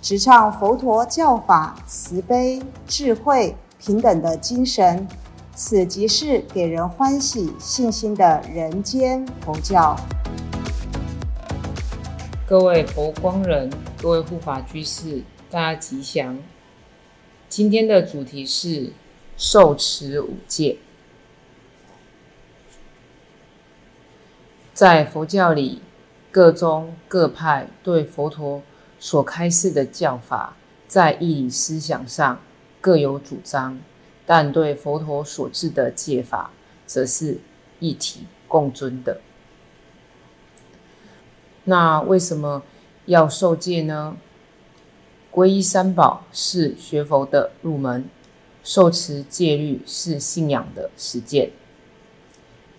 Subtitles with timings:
[0.00, 5.06] 直唱佛陀教法慈悲、智慧、平等的精神。
[5.54, 9.96] 此即是给人欢喜、信心的人间佛教。
[12.46, 13.68] 各位佛光人，
[14.00, 16.38] 各位护法居士，大家吉祥。
[17.48, 18.92] 今天的主题是
[19.36, 20.78] 受持五戒。
[24.72, 25.82] 在佛教里，
[26.30, 28.62] 各宗各派对佛陀
[28.98, 32.40] 所开示的教法，在义理思想上
[32.80, 33.78] 各有主张。
[34.26, 36.50] 但对佛陀所制的戒法，
[36.86, 37.38] 则是
[37.80, 39.20] 一体共尊的。
[41.64, 42.62] 那为什么
[43.06, 44.16] 要受戒呢？
[45.32, 48.08] 皈依三宝是学佛的入门，
[48.62, 51.52] 受持戒律是信仰的实践。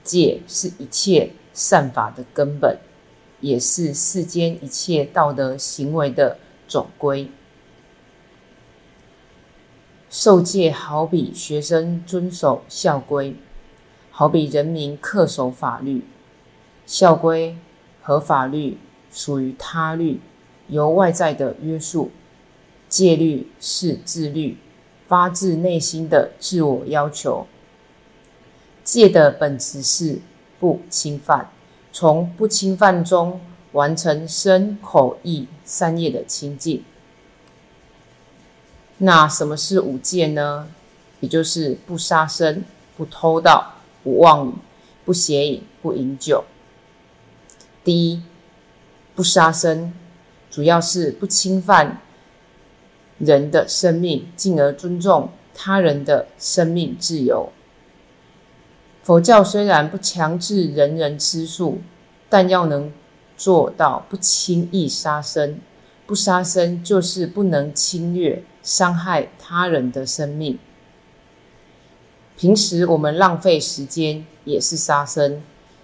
[0.04, 2.78] 戒是一切善法的根本，
[3.42, 6.38] 也是世间一切道德行为的
[6.68, 7.30] 总归。
[10.10, 13.36] 受戒好比学生遵守校规，
[14.10, 16.04] 好比人民恪守法律。
[16.86, 17.56] 校规
[18.02, 18.80] 和法律
[19.12, 20.20] 属于他律，
[20.68, 22.10] 由外在的约束；
[22.88, 24.58] 戒律是自律，
[25.08, 27.46] 发自内心的自我要求。
[28.84, 30.20] 戒的本质是
[30.60, 31.52] 不侵犯，
[31.92, 36.84] 从不侵犯中完成身口意三业的清净。
[38.98, 40.68] 那什么是五戒呢？
[41.20, 42.64] 也就是不杀生、
[42.96, 44.54] 不偷盗、不妄语、
[45.04, 46.46] 不邪淫、不饮酒。
[47.84, 48.22] 第一，
[49.16, 49.94] 不杀生，
[50.50, 52.02] 主要是不侵犯
[53.18, 57.52] 人的生命，进而尊重他人的生命自由。
[59.04, 61.80] 佛教虽然不强制人人吃素，
[62.30, 62.92] 但要能
[63.38, 65.60] 做到不轻易杀生。
[66.06, 68.44] 不杀生就是不能侵略。
[68.62, 70.60] 伤害他人的生命。
[72.38, 75.42] 平时我们浪费时间也是杀生，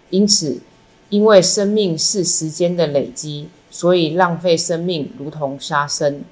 [0.09, 0.59] 因此，
[1.09, 6.23] 因为生命是时间的累积，所以浪费生命如同杀生。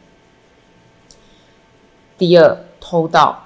[2.18, 3.46] 第二，偷盗，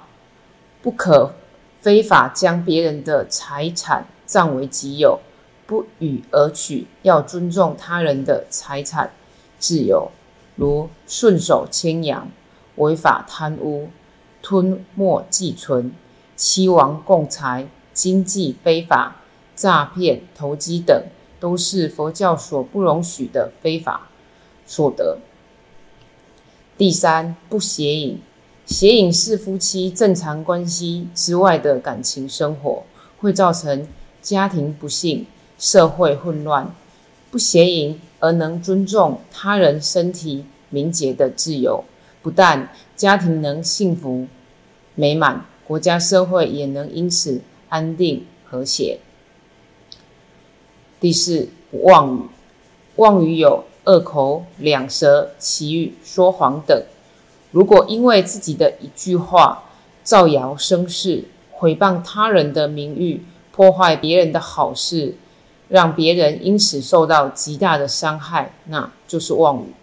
[0.82, 1.32] 不可
[1.80, 5.20] 非法将别人的财产占为己有，
[5.66, 9.12] 不予而取，要尊重他人的财产
[9.58, 10.10] 自由，
[10.56, 12.28] 如顺手牵羊。
[12.76, 13.88] 违法贪污、
[14.40, 15.92] 吞没寄存、
[16.36, 19.16] 欺王共财、经济非法、
[19.56, 21.06] 诈骗、投机等，
[21.40, 24.08] 都是佛教所不容许的非法
[24.64, 25.18] 所得。
[26.76, 28.20] 第三，不邪淫。
[28.68, 32.82] 邪淫是夫妻正常关系之外的感情生活，
[33.18, 33.88] 会造成
[34.20, 35.24] 家庭不幸、
[35.58, 36.70] 社会混乱。
[37.30, 41.82] 不邪淫而能尊重他人身体名节的自由。
[42.20, 44.26] 不但家庭能幸福
[44.94, 47.40] 美满，国家社会也能因此
[47.70, 49.00] 安定和谐。
[51.00, 52.20] 第四，妄语。
[52.96, 56.82] 妄语有恶口、两舌、绮语、说谎等。
[57.50, 59.64] 如果因为自己的一句话
[60.02, 65.14] 造谣生事，毁谤他人的名誉，破坏别人的好事，
[65.68, 69.74] 让别人因此受到极大的伤害，那就是妄语。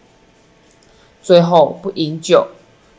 [1.21, 2.47] 最后，不饮酒，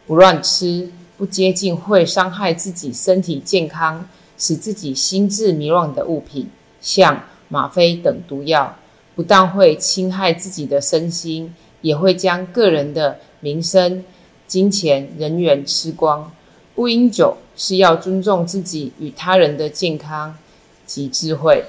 [0.06, 6.50] 不乱吃，不接近会伤害自己身体健康、使自己心智迷乱的物品，
[6.80, 8.76] 像吗啡等毒药，
[9.14, 14.04] 不但会侵害自己的身心，也会将个人的名声、
[14.46, 16.32] 金钱、人缘吃光。
[16.74, 20.36] 不饮酒是要尊重自己与他人的健康
[20.84, 21.64] 及智慧。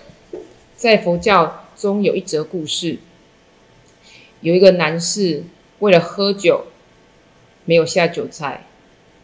[0.76, 3.00] 在佛教中有一则故事，
[4.42, 5.44] 有一个男士。
[5.80, 6.66] 为了喝酒，
[7.64, 8.66] 没有下酒菜。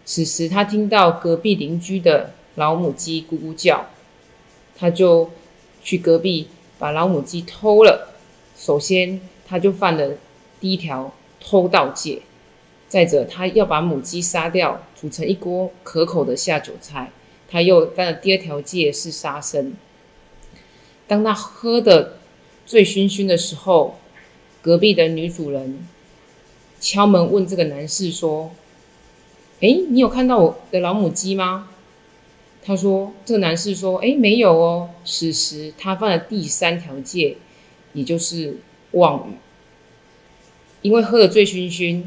[0.06, 3.88] 此时他听到隔壁邻居的老母鸡咕咕叫，
[4.78, 5.32] 他就
[5.84, 6.48] 去隔壁
[6.78, 8.14] 把老母鸡偷了。
[8.56, 10.12] 首先，他就犯了
[10.60, 12.22] 第一条偷盗戒；
[12.94, 17.12] 再者，他要把母鸡杀掉，煮成一锅可口的下酒菜。
[17.50, 19.74] 他又犯了第二条戒，是杀生。
[21.08, 22.18] 当他喝的
[22.68, 23.98] 醉醺醺的时候，
[24.62, 25.88] 隔壁的女主人。
[26.80, 28.52] 敲门问这个男士说
[29.60, 31.70] ：“哎，你有看到我的老母鸡吗？”
[32.64, 34.92] 他说：“这个男士说，哎，没有哦。
[35.04, 37.38] 此时他犯了第三条戒，
[37.94, 38.60] 也就是
[38.92, 39.34] 妄语。
[40.84, 42.04] 因为喝得醉醺醺，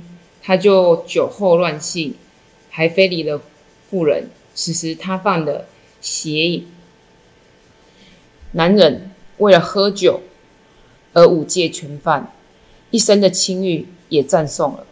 [0.46, 2.14] 他就酒后乱性，
[2.70, 3.42] 还非礼了
[3.90, 4.30] 妇人。
[4.54, 5.66] 此时他犯了
[6.00, 6.64] 邪淫。
[8.52, 10.20] 男人为了喝酒
[11.14, 12.32] 而五戒全犯，
[12.92, 14.86] 一生的清誉也赞颂了。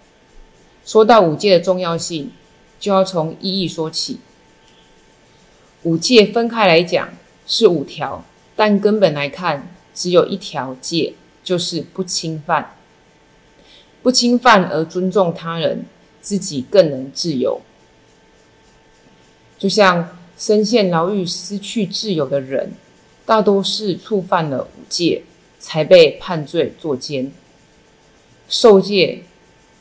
[0.85, 2.33] 说到五戒的重要性，
[2.81, 4.19] 就要从一义说起。”
[5.85, 7.11] 五戒分开来讲
[7.47, 8.25] 是五条，
[8.57, 11.15] 但根本来看只有一条戒，
[11.45, 12.75] 就是不侵犯。
[14.05, 15.87] 不侵犯而尊重他人，
[16.21, 17.62] 自己更能自由。
[19.56, 22.73] 就像身陷牢狱失去自由的人，
[23.25, 25.23] 大多是触犯了五戒，
[25.59, 27.33] 才被判罪坐监。
[28.47, 29.23] 受戒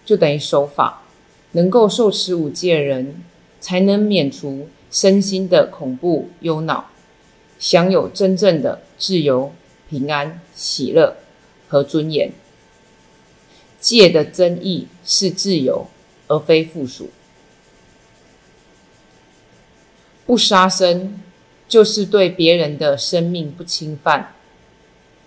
[0.06, 1.04] 就等于守法，
[1.52, 3.22] 能够受持五戒的人，
[3.60, 4.69] 才能免除。
[4.90, 6.86] 身心的恐怖忧恼，
[7.58, 9.52] 享有真正的自由、
[9.90, 11.18] 平安、喜乐
[11.68, 12.31] 和尊严。
[13.83, 15.88] 戒的真意是自由，
[16.30, 17.09] 而非附属。
[20.25, 21.19] 不杀生，
[21.68, 24.33] 就是对别人的生命不侵犯；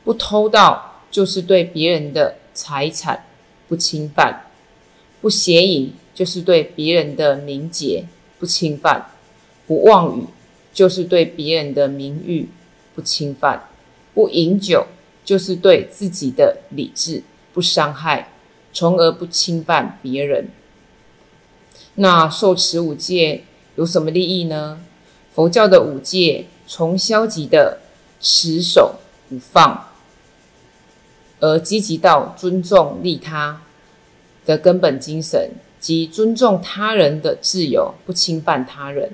[0.02, 3.26] 不偷盗，就是对别人的财产
[3.68, 4.46] 不侵犯；
[5.20, 8.06] 不邪淫，就是对别人的名节
[8.38, 9.10] 不侵犯。
[9.66, 10.24] 不妄语，
[10.72, 12.48] 就是对别人的名誉
[12.94, 13.68] 不侵犯；
[14.14, 14.86] 不饮酒，
[15.26, 17.22] 就是对自己的理智
[17.52, 18.30] 不伤害，
[18.76, 20.50] 从而不侵犯别人。
[21.94, 23.44] 那受持五戒
[23.76, 24.82] 有什么利益呢？
[25.32, 27.78] 佛教的五戒从消极的
[28.20, 28.96] 持守
[29.30, 29.88] 不放，
[31.40, 33.62] 而积极到尊重利他
[34.44, 39.12] 的根本精神，即尊重他人的自由，不侵犯他人。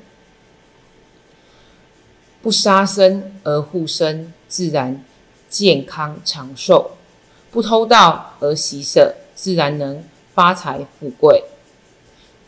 [2.43, 5.05] 不杀生而护生，自然
[5.49, 6.97] 健康长寿；
[7.53, 11.43] 不偷盗而喜舍，自然能发财富贵；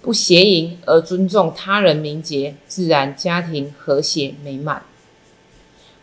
[0.00, 4.82] 不邪淫而尊重他人名节，自然家庭和谐美满；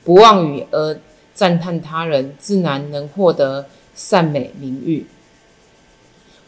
[0.04, 1.00] 不妄语而
[1.34, 5.06] 赞叹他人，自然能获得善美名誉；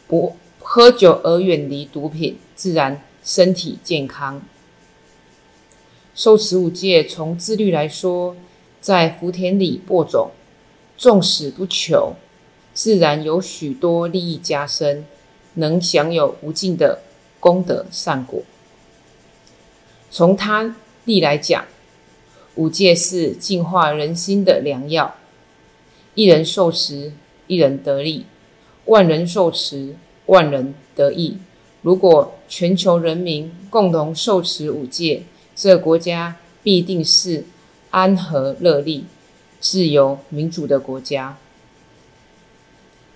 [0.06, 4.42] 不喝酒而远离毒品，自然身体健康。
[6.14, 8.36] 受持五戒，从自律来说，
[8.82, 10.32] 在福田里播种，
[10.98, 12.16] 纵使不求，
[12.74, 15.06] 自然有许多利益加深，
[15.54, 17.00] 能享有无尽的
[17.38, 18.42] 功德善果。
[20.10, 20.74] 从他
[21.04, 21.64] 力来讲，
[22.56, 25.14] 五戒是净化人心的良药。
[26.14, 27.12] 一人受持，
[27.46, 28.24] 一人得利；
[28.86, 29.94] 万人受持，
[30.26, 31.38] 万人得益。
[31.82, 35.22] 如果全球人民共同受持五戒，
[35.54, 37.44] 这国家必定是
[37.90, 39.04] 安和乐利、
[39.60, 41.36] 自由民主的国家。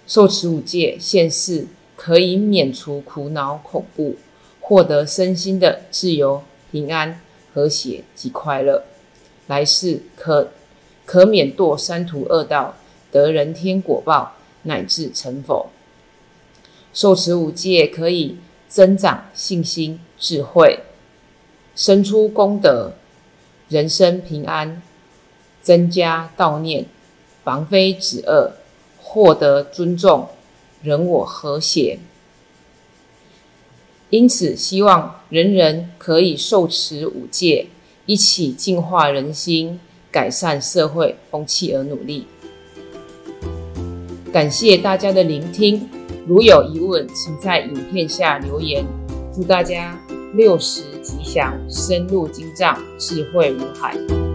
[0.08, 4.16] 受持五戒现世，可以免除苦恼恐怖，
[4.58, 7.20] 获得身心的自由、平安、
[7.52, 8.84] 和谐及快乐。
[9.48, 10.48] 来世可
[11.04, 12.74] 可免堕三途恶道，
[13.12, 15.68] 得人天果报，乃至成佛。
[16.94, 20.80] 受持五戒可以增长信心、智慧。
[21.74, 22.94] 生出功德，
[23.68, 24.80] 人生平安，
[25.60, 26.86] 增加道念，
[27.44, 28.52] 防非止恶，
[29.10, 30.28] 获得尊重，
[30.82, 31.98] 人我和谐。
[34.10, 37.68] 因此，希望人人可以受持五戒，
[38.04, 42.26] 一起净化人心，改善社会风气而努力。
[44.30, 45.88] 感谢大家的聆听，
[46.26, 48.84] 如有疑问，请在影片下留言。
[49.34, 49.98] 祝大家
[50.34, 50.82] 六十。
[51.00, 54.27] 吉祥，深入经藏，智慧如海。